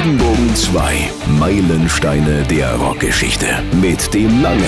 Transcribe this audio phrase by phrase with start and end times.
[0.00, 1.10] Regenbogen 2.
[1.38, 3.62] Meilensteine der Rockgeschichte.
[3.82, 4.64] Mit dem Langen.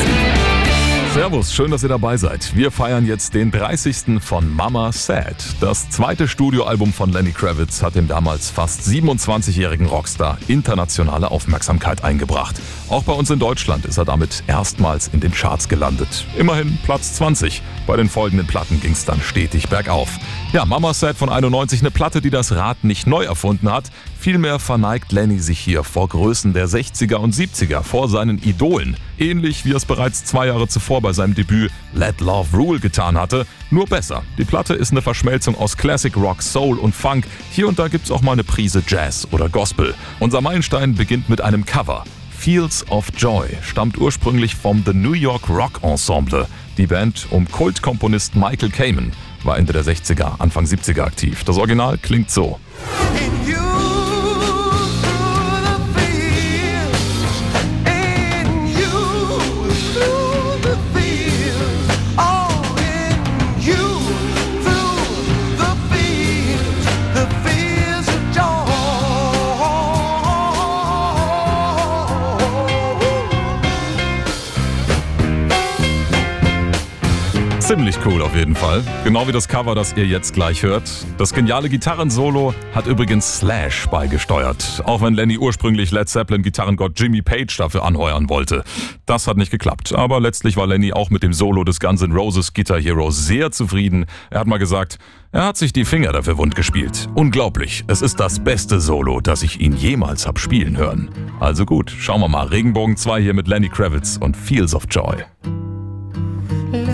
[1.14, 2.54] Servus, schön, dass ihr dabei seid.
[2.54, 4.20] Wir feiern jetzt den 30.
[4.20, 5.36] von Mama Sad.
[5.58, 12.60] Das zweite Studioalbum von Lenny Kravitz hat dem damals fast 27-jährigen Rockstar internationale Aufmerksamkeit eingebracht.
[12.90, 16.26] Auch bei uns in Deutschland ist er damit erstmals in den Charts gelandet.
[16.36, 17.62] Immerhin Platz 20.
[17.86, 20.18] Bei den folgenden Platten ging es dann stetig bergauf.
[20.52, 23.84] Ja, Mama Sad von 91 eine Platte, die das Rad nicht neu erfunden hat.
[24.20, 28.98] Vielmehr verneigt Lenny sich hier vor Größen der 60er und 70er, vor seinen Idolen.
[29.18, 33.16] Ähnlich wie er es bereits zwei Jahre zuvor bei seinem Debüt Let Love Rule getan
[33.16, 34.24] hatte, nur besser.
[34.36, 37.26] Die Platte ist eine Verschmelzung aus Classic Rock, Soul und Funk.
[37.50, 39.94] Hier und da gibt's auch mal eine Prise Jazz oder Gospel.
[40.20, 42.04] Unser Meilenstein beginnt mit einem Cover.
[42.30, 46.46] Fields of Joy stammt ursprünglich vom The New York Rock Ensemble.
[46.76, 49.12] Die Band um Kultkomponist Michael Kamen
[49.44, 51.44] war Ende der 60er, Anfang 70er aktiv.
[51.44, 52.58] Das Original klingt so.
[77.72, 78.84] Ziemlich cool auf jeden Fall.
[79.02, 80.90] Genau wie das Cover, das ihr jetzt gleich hört.
[81.16, 84.82] Das geniale Gitarrensolo hat übrigens Slash beigesteuert.
[84.84, 88.62] Auch wenn Lenny ursprünglich Led Zeppelin Gitarrengott Jimmy Page dafür anheuern wollte.
[89.06, 89.94] Das hat nicht geklappt.
[89.94, 93.52] Aber letztlich war Lenny auch mit dem Solo des Guns N' Roses Guitar Hero sehr
[93.52, 94.04] zufrieden.
[94.28, 94.98] Er hat mal gesagt,
[95.30, 97.08] er hat sich die Finger dafür wund gespielt.
[97.14, 97.84] Unglaublich.
[97.86, 101.08] Es ist das beste Solo, das ich ihn jemals hab spielen hören.
[101.40, 102.48] Also gut, schauen wir mal.
[102.48, 105.24] Regenbogen 2 hier mit Lenny Kravitz und Feels of Joy.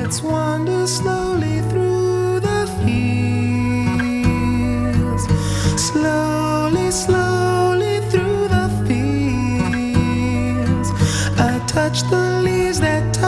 [0.08, 3.94] Let's wander slowly through the fields.
[5.76, 10.88] Slowly, slowly through the fields.
[11.38, 13.27] I touch the leaves that touch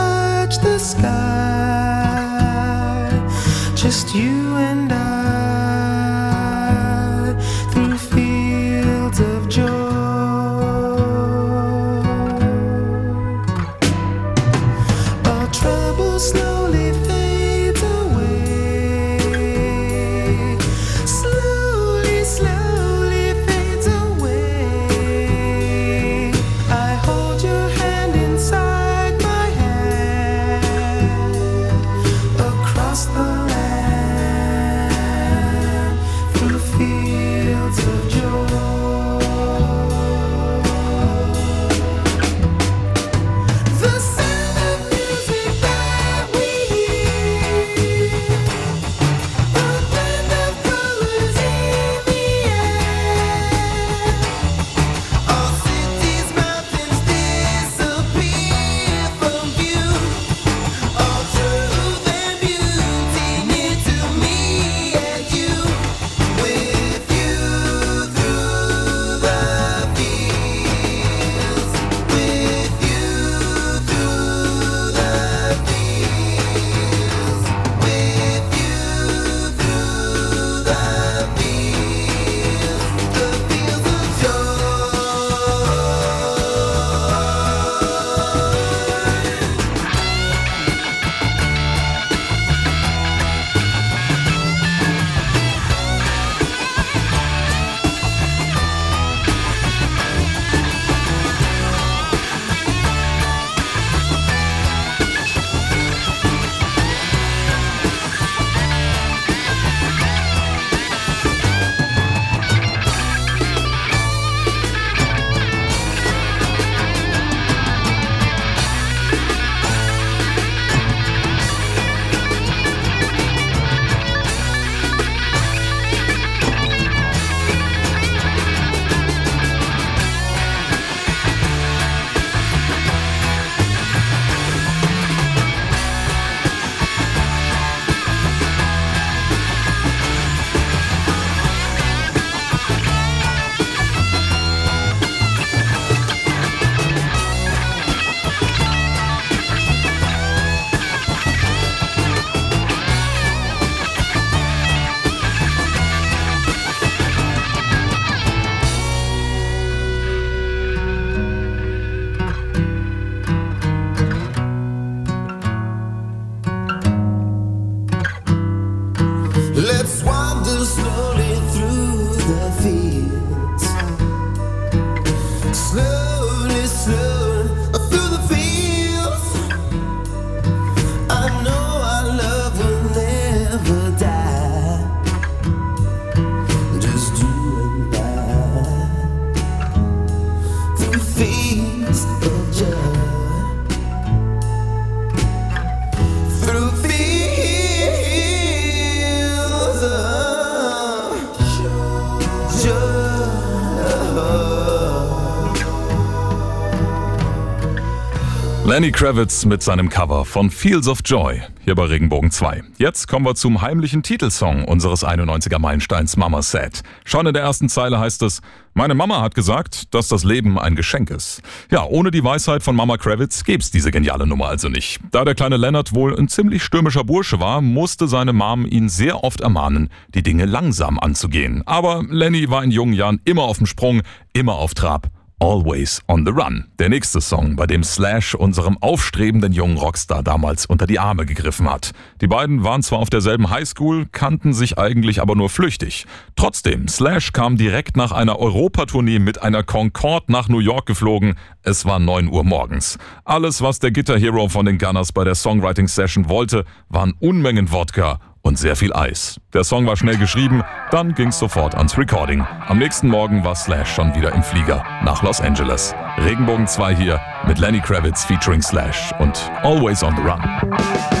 [208.63, 212.61] Lenny Kravitz mit seinem Cover von Fields of Joy hier bei Regenbogen 2.
[212.77, 216.83] Jetzt kommen wir zum heimlichen Titelsong unseres 91er Meilensteins Mama Said.
[217.03, 218.41] Schon in der ersten Zeile heißt es,
[218.75, 221.41] meine Mama hat gesagt, dass das Leben ein Geschenk ist.
[221.71, 224.99] Ja, ohne die Weisheit von Mama Kravitz gäb's diese geniale Nummer also nicht.
[225.09, 229.23] Da der kleine Leonard wohl ein ziemlich stürmischer Bursche war, musste seine Mom ihn sehr
[229.23, 231.63] oft ermahnen, die Dinge langsam anzugehen.
[231.65, 234.03] Aber Lenny war in jungen Jahren immer auf dem Sprung,
[234.33, 235.09] immer auf Trab
[235.41, 236.65] Always on the Run.
[236.77, 241.67] Der nächste Song, bei dem Slash unserem aufstrebenden jungen Rockstar damals unter die Arme gegriffen
[241.67, 241.93] hat.
[242.21, 246.05] Die beiden waren zwar auf derselben Highschool, kannten sich eigentlich aber nur flüchtig.
[246.35, 251.33] Trotzdem, Slash kam direkt nach einer Europatournee mit einer Concorde nach New York geflogen.
[251.63, 252.99] Es war 9 Uhr morgens.
[253.25, 257.71] Alles, was der Guitar Hero von den Gunners bei der Songwriting Session wollte, waren Unmengen
[257.71, 259.39] Wodka und sehr viel Eis.
[259.53, 262.45] Der Song war schnell geschrieben, dann ging's sofort ans Recording.
[262.67, 265.93] Am nächsten Morgen war Slash schon wieder im Flieger nach Los Angeles.
[266.17, 271.20] Regenbogen 2 hier mit Lenny Kravitz featuring Slash und Always on the Run.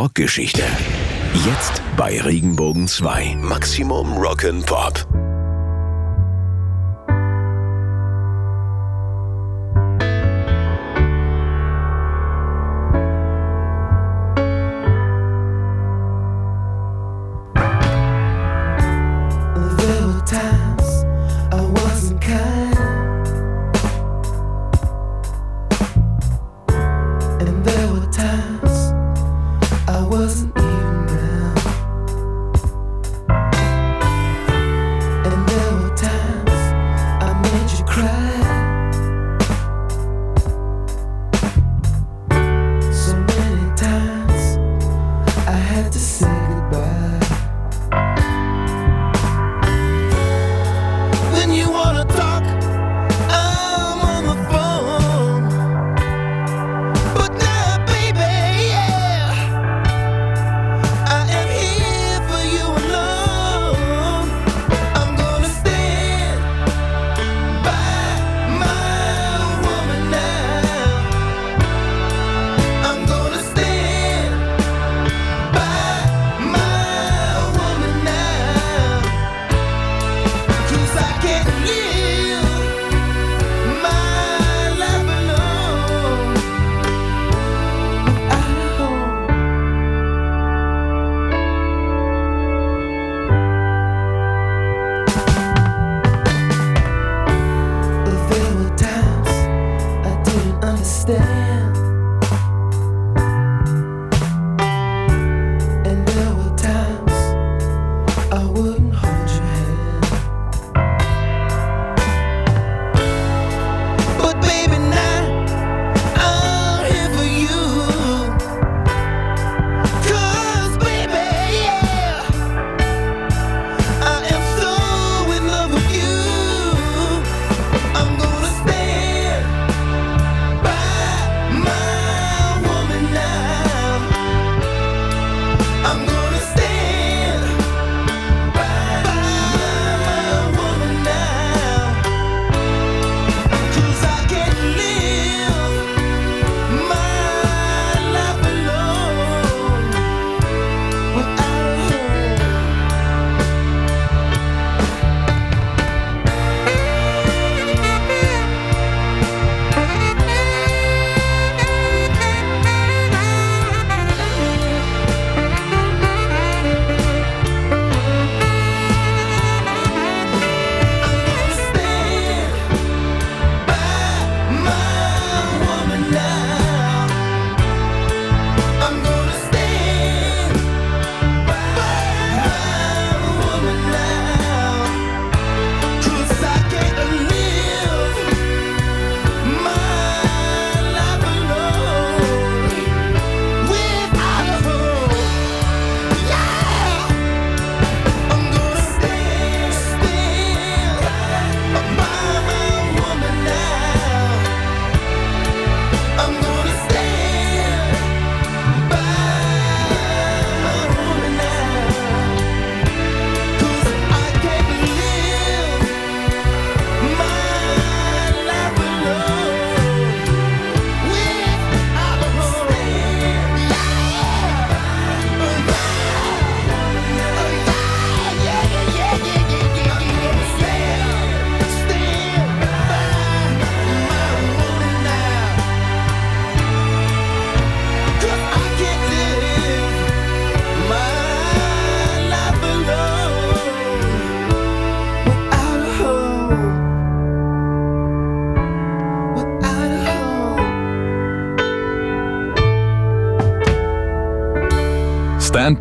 [0.00, 0.62] Rockgeschichte.
[1.44, 3.36] Jetzt bei Regenbogen 2.
[3.36, 5.09] Maximum Rock'n'Pop.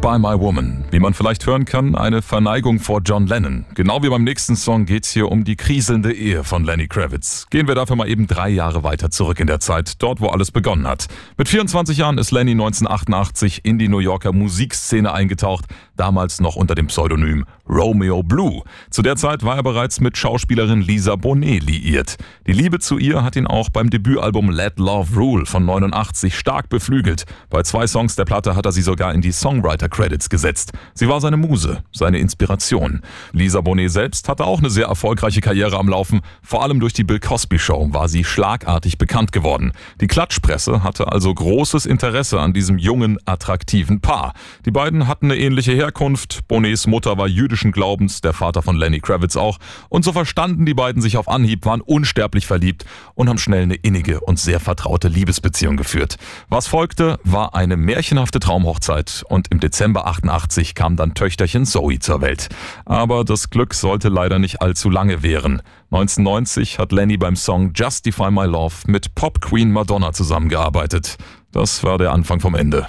[0.10, 0.79] By My Woman.
[0.92, 3.66] Wie man vielleicht hören kann, eine Verneigung vor John Lennon.
[3.76, 7.46] Genau wie beim nächsten Song geht es hier um die kriselnde Ehe von Lenny Kravitz.
[7.52, 10.50] Gehen wir dafür mal eben drei Jahre weiter zurück in der Zeit, dort wo alles
[10.50, 11.06] begonnen hat.
[11.38, 15.66] Mit 24 Jahren ist Lenny 1988 in die New Yorker Musikszene eingetaucht,
[15.96, 18.64] damals noch unter dem Pseudonym Romeo Blue.
[18.90, 22.18] Zu der Zeit war er bereits mit Schauspielerin Lisa Bonet liiert.
[22.48, 26.70] Die Liebe zu ihr hat ihn auch beim Debütalbum Let Love Rule von 89 stark
[26.70, 27.26] beflügelt.
[27.52, 30.72] Bei zwei Songs der Platte hat er sie sogar in die Songwriter-Credits gesetzt.
[30.94, 33.02] Sie war seine Muse, seine Inspiration.
[33.32, 36.22] Lisa Bonet selbst hatte auch eine sehr erfolgreiche Karriere am Laufen.
[36.42, 39.72] Vor allem durch die Bill Cosby Show war sie schlagartig bekannt geworden.
[40.02, 44.34] Die Klatschpresse hatte also großes Interesse an diesem jungen, attraktiven Paar.
[44.66, 46.48] Die beiden hatten eine ähnliche Herkunft.
[46.48, 49.58] Bonets Mutter war jüdischen Glaubens, der Vater von Lenny Kravitz auch.
[49.90, 53.76] Und so verstanden die beiden sich auf Anhieb, waren unsterblich verliebt und haben schnell eine
[53.76, 56.18] innige und sehr vertraute Liebesbeziehung geführt.
[56.50, 62.22] Was folgte, war eine märchenhafte Traumhochzeit und im Dezember 88 kam dann Töchterchen Zoe zur
[62.22, 62.50] Welt.
[62.86, 65.62] Aber das Glück sollte leider nicht allzu lange währen.
[65.92, 71.18] 1990 hat Lenny beim Song Justify My Love mit Pop Queen Madonna zusammengearbeitet.
[71.52, 72.88] Das war der Anfang vom Ende.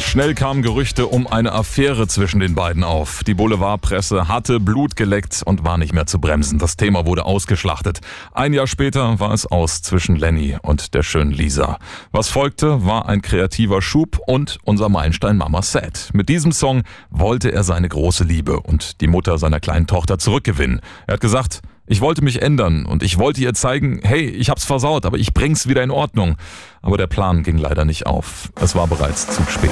[0.00, 3.22] Schnell kamen Gerüchte um eine Affäre zwischen den beiden auf.
[3.24, 6.58] Die Boulevardpresse hatte Blut geleckt und war nicht mehr zu bremsen.
[6.58, 8.00] Das Thema wurde ausgeschlachtet.
[8.32, 11.78] Ein Jahr später war es aus zwischen Lenny und der schönen Lisa.
[12.12, 16.10] Was folgte, war ein kreativer Schub und unser Meilenstein Mama Sad.
[16.12, 20.80] Mit diesem Song wollte er seine große Liebe und die Mutter seiner kleinen Tochter zurückgewinnen.
[21.06, 24.64] Er hat gesagt, ich wollte mich ändern und ich wollte ihr zeigen, hey, ich hab's
[24.64, 26.36] versaut, aber ich bring's wieder in Ordnung.
[26.82, 28.48] Aber der Plan ging leider nicht auf.
[28.60, 29.70] Es war bereits zu spät.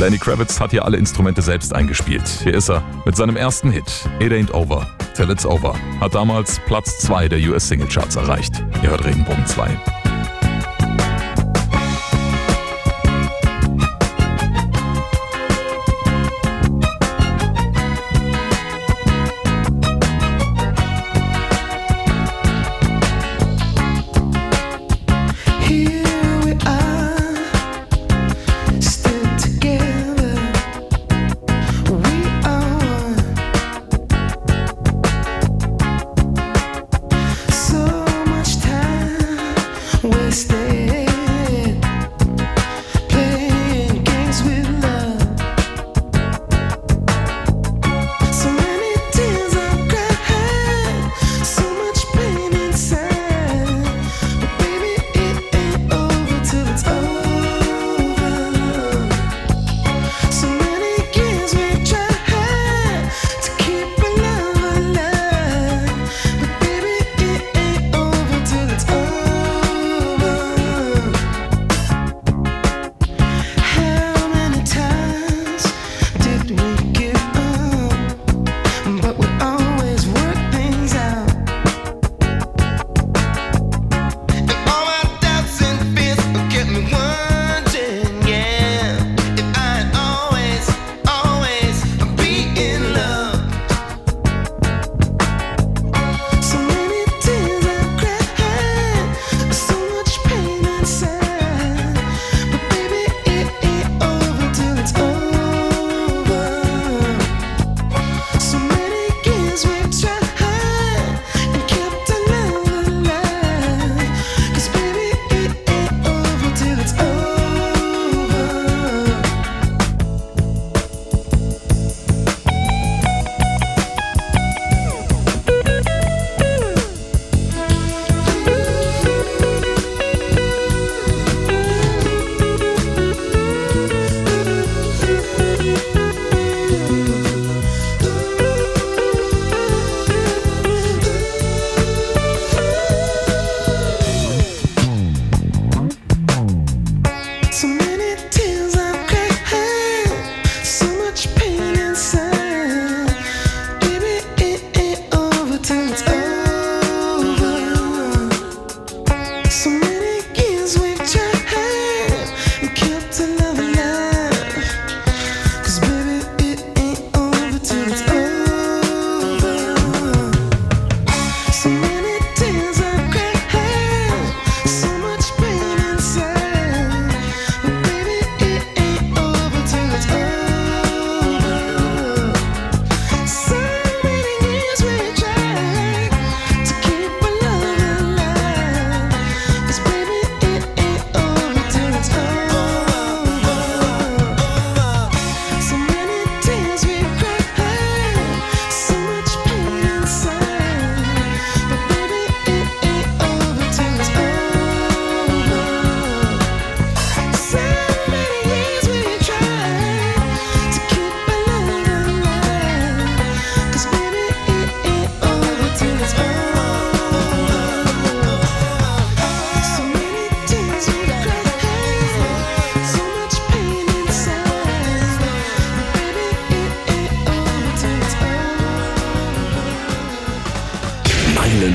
[0.00, 2.26] Lenny Kravitz hat hier alle Instrumente selbst eingespielt.
[2.42, 3.84] Hier ist er mit seinem ersten Hit,
[4.18, 4.84] It Ain't Over,
[5.14, 5.76] Till It's Over.
[6.00, 8.64] Hat damals Platz 2 der US Single Charts erreicht.
[8.82, 9.93] Ihr hört Regenbogen 2.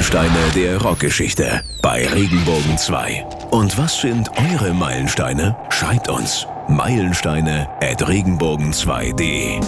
[0.09, 3.27] Meilensteine der Rockgeschichte bei Regenbogen 2.
[3.51, 5.55] Und was sind eure Meilensteine?
[5.69, 6.47] Schreibt uns.
[6.67, 9.59] Meilensteine at regenbogen2.de.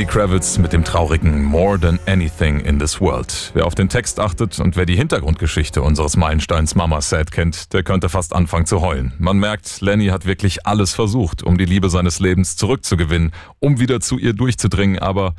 [0.00, 3.50] Lenny Kravitz mit dem traurigen More Than Anything in This World.
[3.52, 7.82] Wer auf den Text achtet und wer die Hintergrundgeschichte unseres Meilensteins Mama Sad kennt, der
[7.82, 9.12] könnte fast anfangen zu heulen.
[9.18, 14.00] Man merkt, Lenny hat wirklich alles versucht, um die Liebe seines Lebens zurückzugewinnen, um wieder
[14.00, 15.34] zu ihr durchzudringen, aber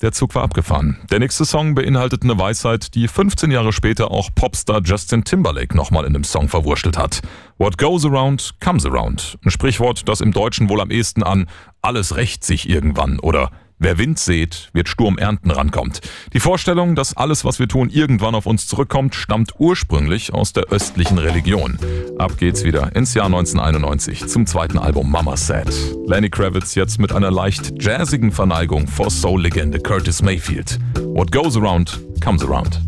[0.00, 0.96] der Zug war abgefahren.
[1.10, 6.04] Der nächste Song beinhaltet eine Weisheit, die 15 Jahre später auch Popstar Justin Timberlake nochmal
[6.04, 7.20] in einem Song verwurschtelt hat.
[7.58, 9.38] What goes around, comes around.
[9.44, 11.46] Ein Sprichwort, das im Deutschen wohl am ehesten an
[11.82, 16.00] alles rächt sich irgendwann oder Wer Wind sät, wird Sturm ernten rankommt.
[16.32, 20.64] Die Vorstellung, dass alles, was wir tun, irgendwann auf uns zurückkommt, stammt ursprünglich aus der
[20.70, 21.78] östlichen Religion.
[22.16, 25.70] Ab geht's wieder ins Jahr 1991 zum zweiten Album Mama Sad.
[26.06, 30.78] Lenny Kravitz jetzt mit einer leicht jazzigen Verneigung vor Soul-Legende Curtis Mayfield.
[30.98, 32.80] What goes around, comes around.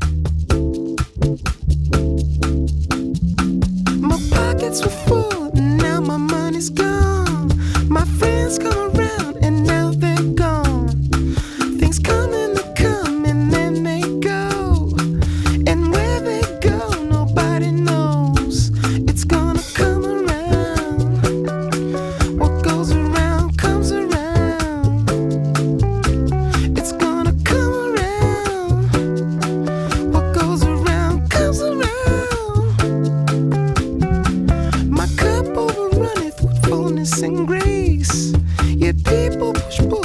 [4.00, 7.48] My pockets were full, now my money's gone.
[7.90, 9.37] My friends come Yet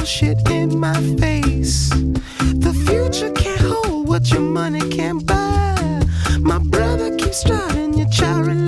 [0.04, 1.88] bullshit in my face.
[1.88, 6.02] The future can't hold what your money can buy.
[6.42, 8.63] My brother keeps driving your child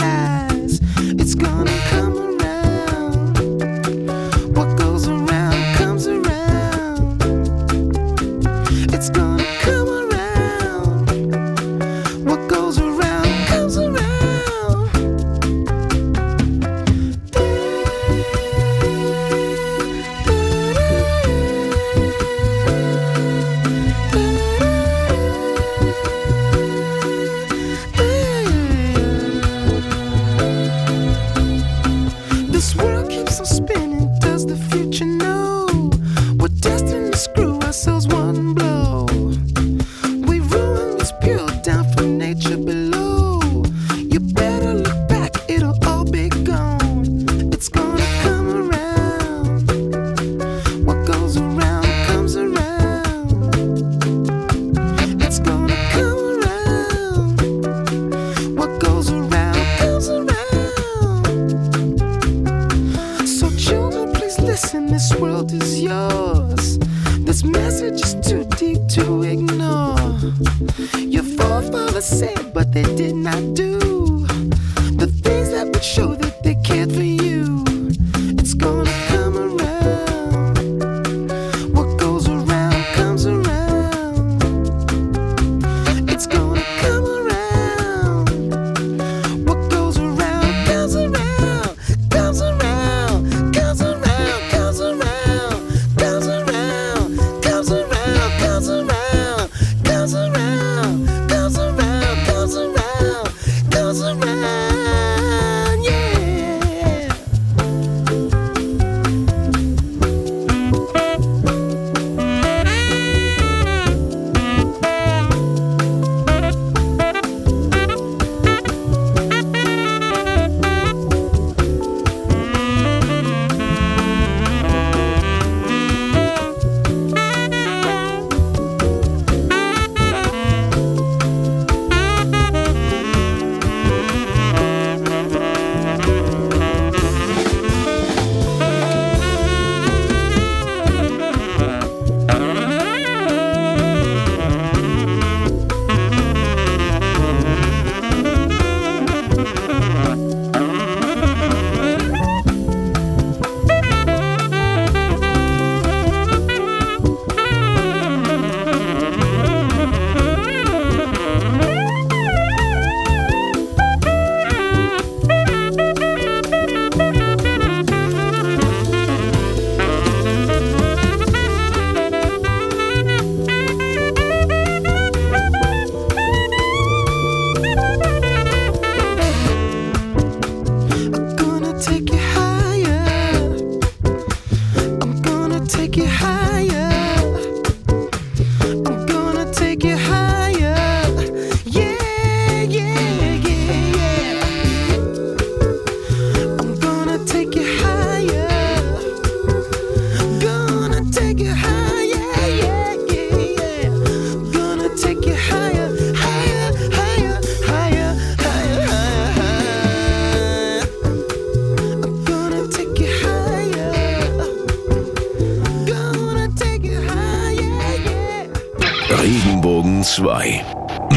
[220.26, 220.60] 2.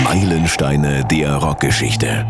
[0.05, 2.27] Meilensteine der Rockgeschichte.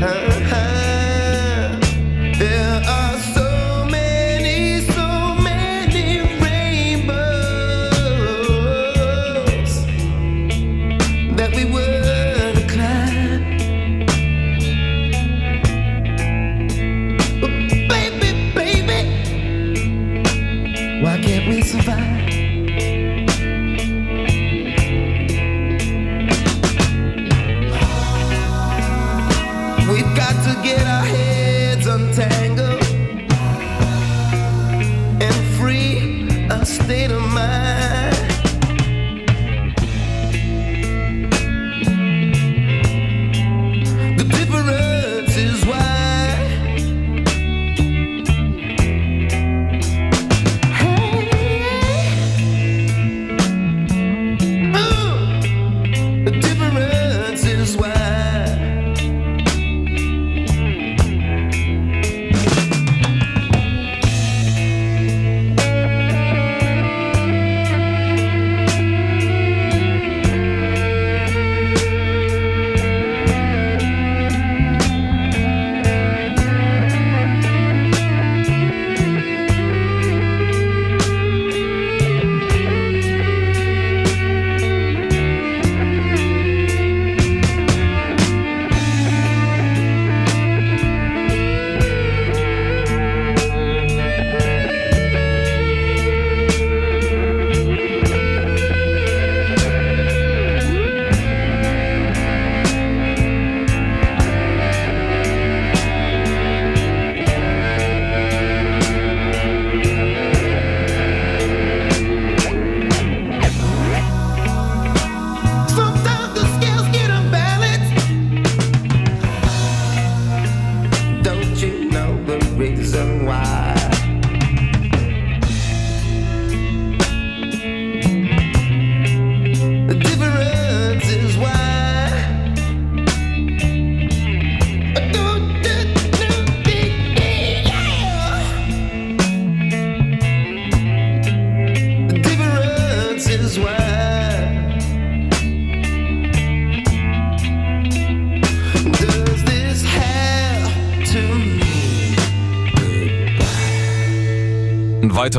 [0.00, 0.87] Hey.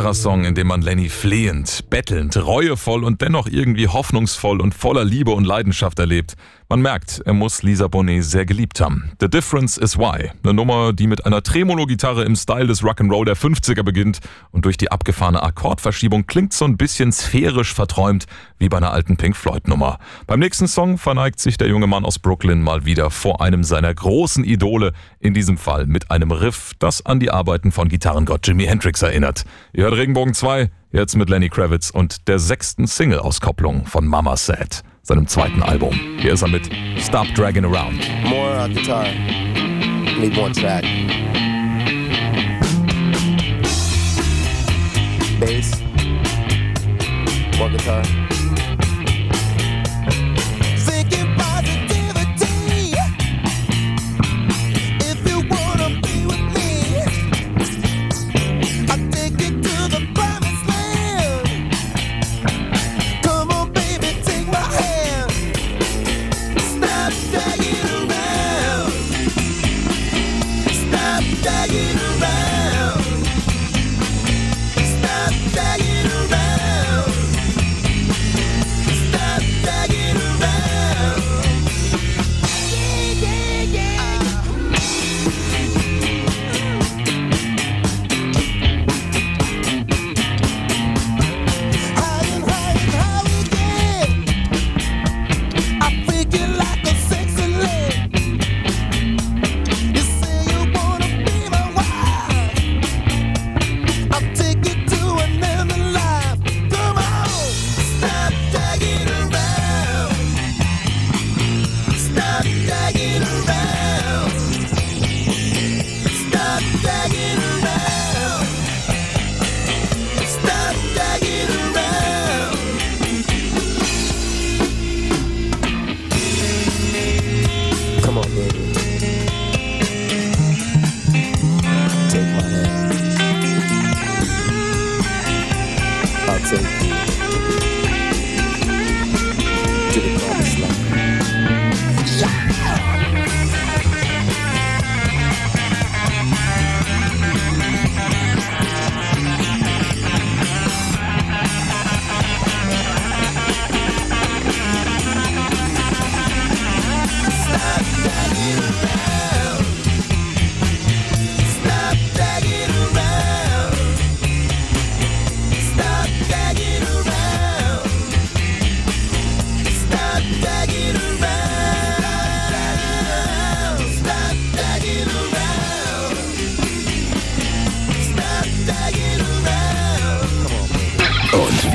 [0.10, 5.04] Weiterer Song, in dem man Lenny flehend, bettelnd, reuevoll und dennoch irgendwie hoffnungsvoll und voller
[5.06, 6.36] Liebe und Leidenschaft erlebt.
[6.72, 9.12] Man merkt, er muss Lisa Bonet sehr geliebt haben.
[9.20, 10.30] The Difference is Why.
[10.44, 14.20] Eine Nummer, die mit einer Tremolo-Gitarre im Style des Rock'n'Roll der 50er beginnt
[14.52, 18.28] und durch die abgefahrene Akkordverschiebung klingt so ein bisschen sphärisch verträumt,
[18.60, 19.98] wie bei einer alten Pink Floyd-Nummer.
[20.28, 23.92] Beim nächsten Song verneigt sich der junge Mann aus Brooklyn mal wieder vor einem seiner
[23.92, 28.66] großen Idole, in diesem Fall mit einem Riff, das an die Arbeiten von Gitarrengott Jimi
[28.66, 29.44] Hendrix erinnert.
[29.74, 34.82] Ihr hört Regenbogen 2, jetzt mit Lenny Kravitz und der sechsten Single-Auskopplung von Mama Said
[35.02, 35.94] seinem zweiten Album.
[36.20, 38.00] Hier ist er mit Stop Dragging Around.
[38.24, 39.08] More uh, guitar.
[40.18, 40.86] Need one track.
[45.42, 45.82] Bass.
[47.58, 48.02] More guitar.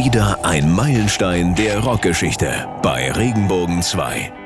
[0.04, 4.43] Wieder ein Meilenstein der Rockgeschichte bei Regenbogen 2.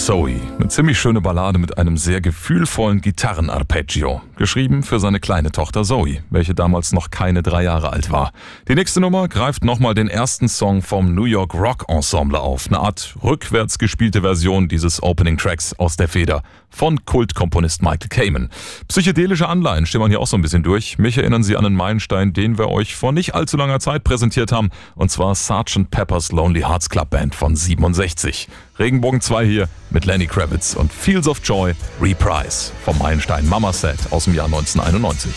[0.00, 0.40] Zoe.
[0.58, 4.22] Eine ziemlich schöne Ballade mit einem sehr gefühlvollen Gitarrenarpeggio.
[4.36, 8.32] Geschrieben für seine kleine Tochter Zoe, welche damals noch keine drei Jahre alt war.
[8.66, 12.66] Die nächste Nummer greift nochmal den ersten Song vom New York Rock Ensemble auf.
[12.68, 18.48] Eine Art rückwärts gespielte Version dieses Opening Tracks aus der Feder von Kultkomponist Michael Kamen.
[18.88, 20.98] Psychedelische Anleihen schimmern hier auch so ein bisschen durch.
[20.98, 24.50] Mich erinnern sie an einen Meilenstein, den wir euch vor nicht allzu langer Zeit präsentiert
[24.50, 24.70] haben.
[24.94, 25.90] Und zwar Sgt.
[25.90, 28.48] Pepper's Lonely Hearts Club Band von 67.
[28.78, 33.98] Regenbogen 2 hier mit Lenny Kravitz und Fields of Joy Reprise vom Meilenstein Mama Set
[34.10, 35.32] aus dem Jahr 1991.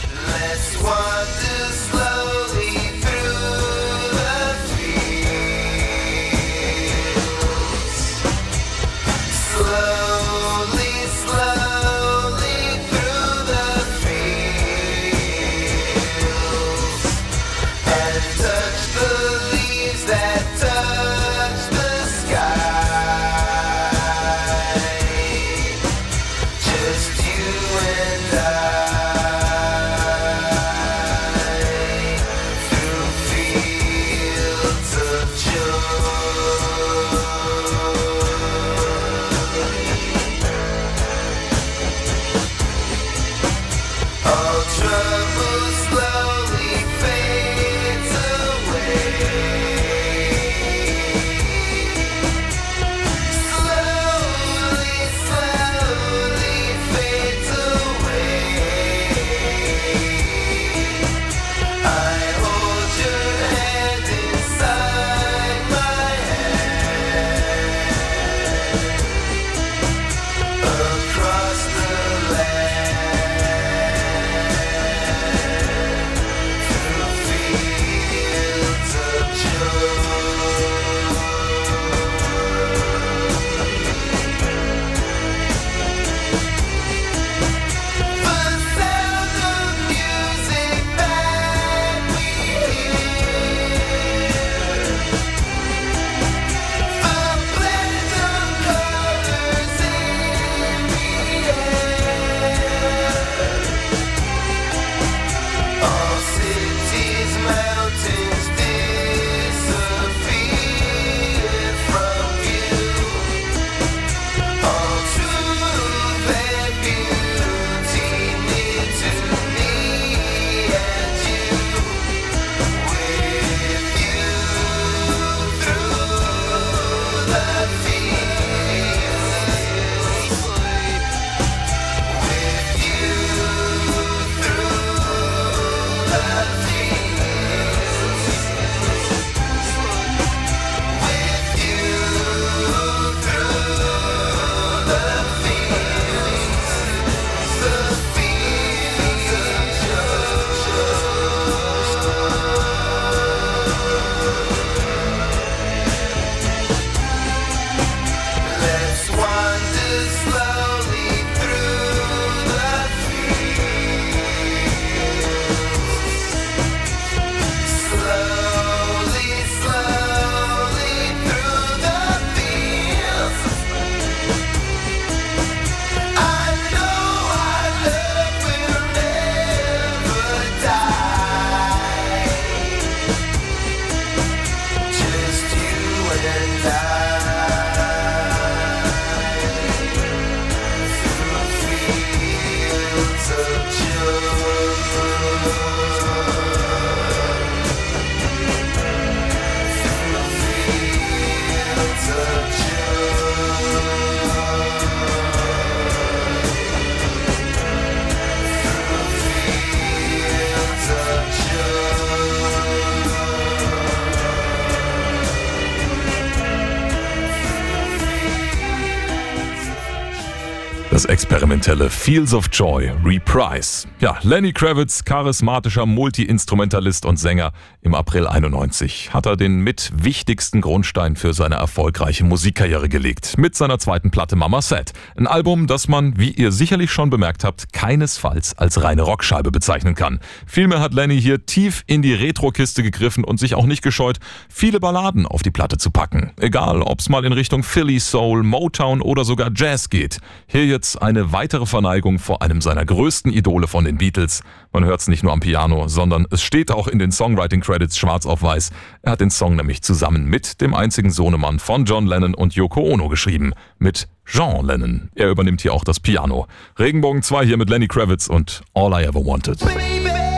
[221.03, 223.87] Das experimentelle Fields of Joy Reprise.
[223.99, 227.51] Ja, Lenny Kravitz, charismatischer Multi-Instrumentalist und Sänger,
[227.81, 233.37] im April 91 hat er den mit wichtigsten Grundstein für seine erfolgreiche Musikkarriere gelegt.
[233.37, 234.93] Mit seiner zweiten Platte Mama Sad.
[235.17, 239.95] Ein Album, das man, wie ihr sicherlich schon bemerkt habt, keinesfalls als reine Rockscheibe bezeichnen
[239.95, 240.21] kann.
[240.47, 244.79] Vielmehr hat Lenny hier tief in die Retro-Kiste gegriffen und sich auch nicht gescheut, viele
[244.79, 246.31] Balladen auf die Platte zu packen.
[246.39, 250.19] Egal, ob's mal in Richtung Philly Soul, Motown oder sogar Jazz geht.
[250.47, 254.41] Hier jetzt eine weitere Verneigung vor einem seiner größten Idole von den Beatles.
[254.71, 258.25] Man hört es nicht nur am Piano, sondern es steht auch in den Songwriting-Credits schwarz
[258.25, 258.71] auf weiß.
[259.01, 262.81] Er hat den Song nämlich zusammen mit dem einzigen Sohnemann von John Lennon und Yoko
[262.81, 265.09] Ono geschrieben, mit Jean Lennon.
[265.15, 266.47] Er übernimmt hier auch das Piano.
[266.79, 269.59] Regenbogen 2 hier mit Lenny Kravitz und All I Ever Wanted.
[269.59, 270.32] Baby,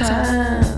[0.00, 0.69] time.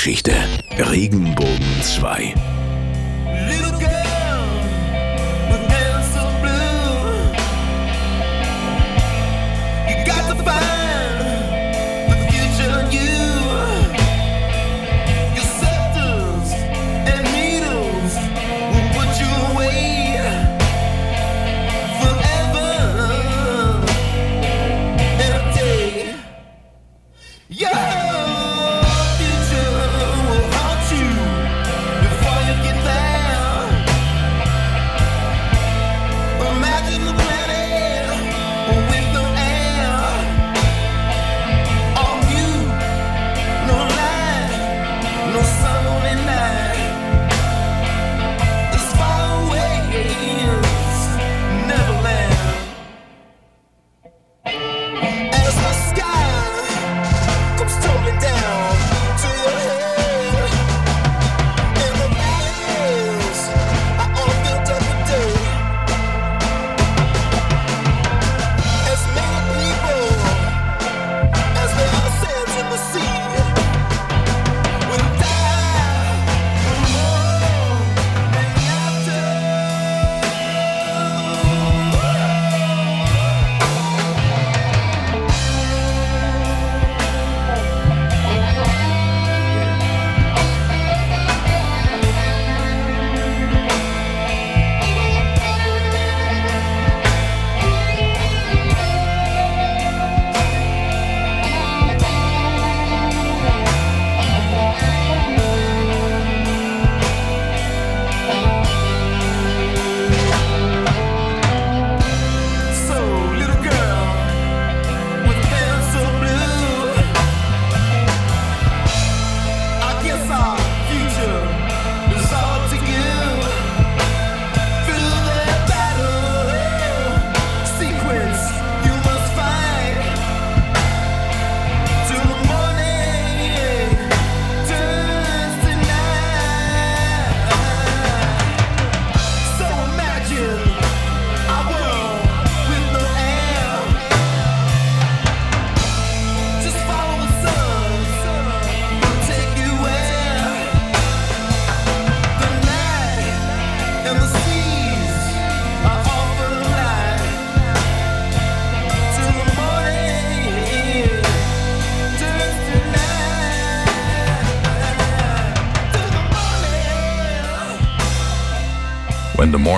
[0.00, 0.49] Der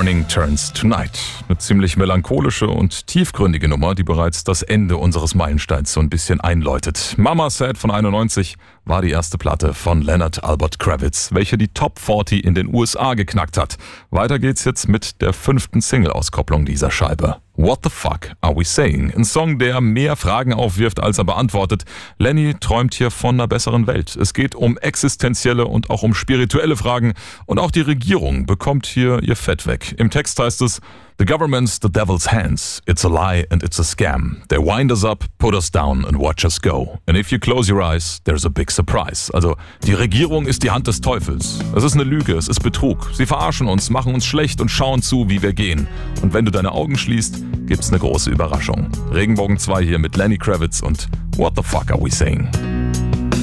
[0.03, 1.17] Morning Turns to Night.
[1.47, 6.41] Eine ziemlich melancholische und tiefgründige Nummer, die bereits das Ende unseres Meilensteins so ein bisschen
[6.41, 7.15] einläutet.
[7.19, 11.99] Mama Said von 91 war die erste Platte von Leonard Albert Kravitz, welche die Top
[11.99, 13.77] 40 in den USA geknackt hat.
[14.11, 17.37] Weiter geht's jetzt mit der fünften Single-Auskopplung dieser Scheibe.
[17.55, 19.13] What the fuck are we saying?
[19.15, 21.85] Ein Song, der mehr Fragen aufwirft, als er beantwortet.
[22.19, 24.17] Lenny träumt hier von einer besseren Welt.
[24.17, 27.13] Es geht um existenzielle und auch um spirituelle Fragen.
[27.45, 29.95] Und auch die Regierung bekommt hier ihr Fett weg.
[29.99, 30.81] Im Text heißt es,
[31.19, 32.81] The government's the devil's hands.
[32.85, 34.43] It's a lie and it's a scam.
[34.49, 36.99] They wind us up, put us down and watch us go.
[37.07, 39.33] And if you close your eyes, there's a big surprise.
[39.33, 41.59] Also, die Regierung ist die Hand des Teufels.
[41.75, 43.11] Es ist eine Lüge, es ist Betrug.
[43.15, 45.87] Sie verarschen uns, machen uns schlecht und schauen zu, wie wir gehen.
[46.23, 48.89] Und wenn du deine Augen schließt, gibt's eine große Überraschung.
[49.13, 52.49] Regenbogen 2 hier mit Lenny Kravitz und What the fuck are we saying?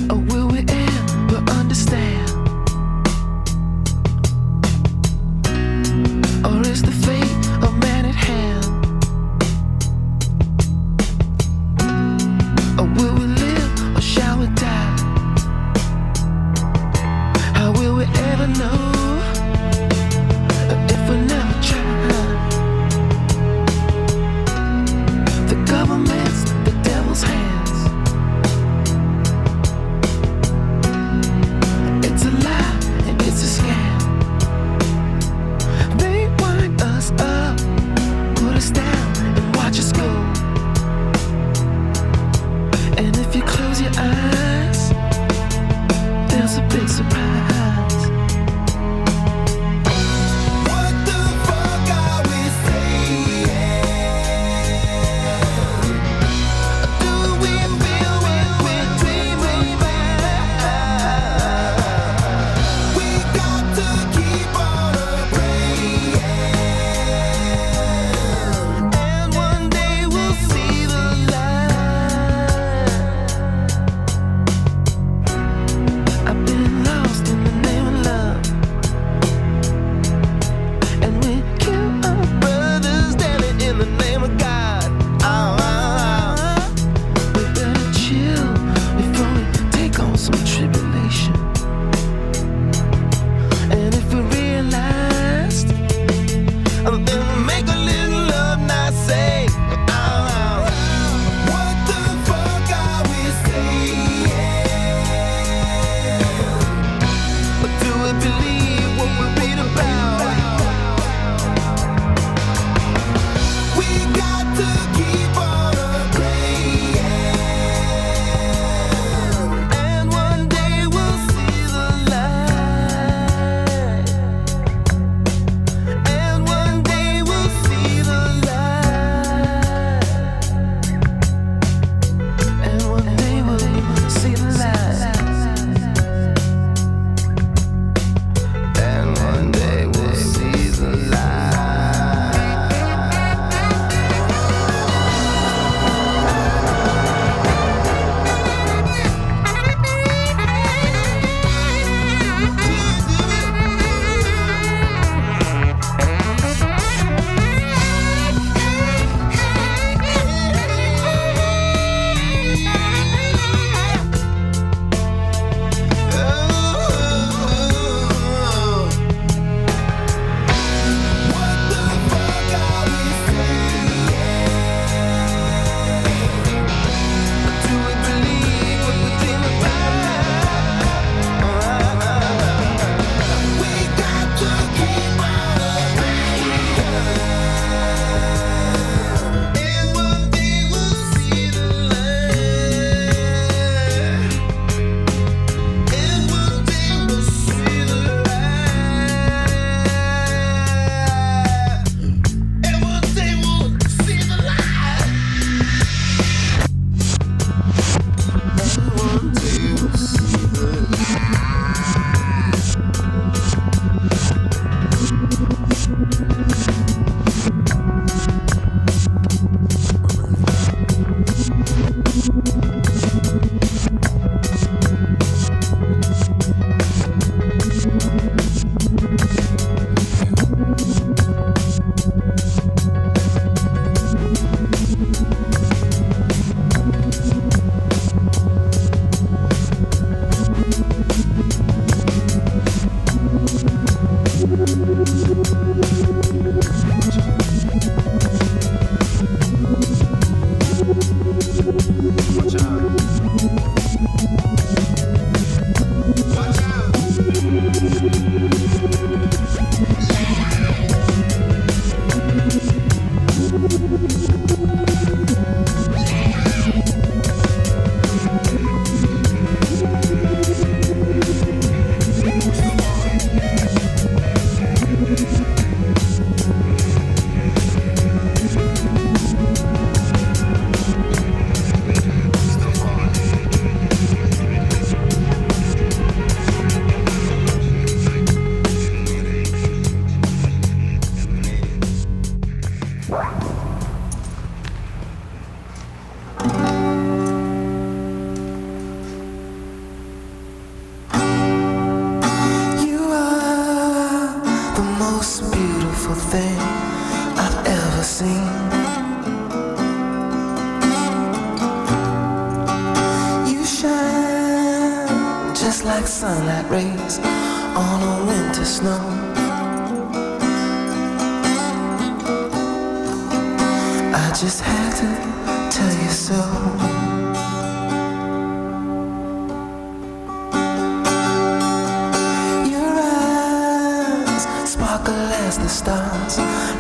[0.10, 2.09] Or will we ever understand?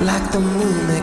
[0.01, 0.98] Like the moon